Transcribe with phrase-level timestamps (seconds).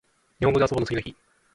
[0.39, 1.15] にほんごであそぼの次の日